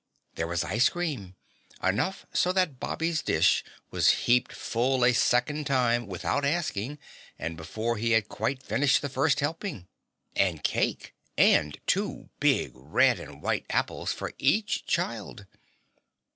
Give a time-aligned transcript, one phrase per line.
[0.33, 1.35] There was ice cream
[1.83, 6.97] enough so that Bobby's dish was heaped full a second time without asking
[7.37, 9.87] and before he had quite finished the first helping
[10.35, 15.45] and cake and two big red and white apples for each child.